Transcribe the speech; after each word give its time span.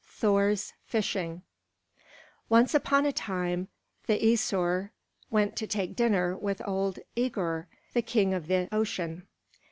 THOR'S 0.19 0.73
FISHING 0.87 1.43
Once 2.49 2.73
upon 2.73 3.05
a 3.05 3.11
time 3.13 3.67
the 4.07 4.17
Æsir 4.19 4.89
went 5.29 5.55
to 5.57 5.67
take 5.67 5.95
dinner 5.95 6.35
with 6.35 6.59
old 6.67 6.97
Œgir, 7.15 7.67
the 7.93 8.01
king 8.01 8.33
of 8.33 8.47
the 8.47 8.67
ocean. 8.71 9.27